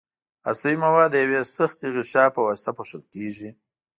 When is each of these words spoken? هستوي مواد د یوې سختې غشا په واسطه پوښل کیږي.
هستوي 0.47 0.77
مواد 0.83 1.09
د 1.11 1.15
یوې 1.23 1.41
سختې 1.55 1.85
غشا 1.95 2.25
په 2.35 2.41
واسطه 2.47 2.71
پوښل 2.77 3.01
کیږي. 3.13 3.49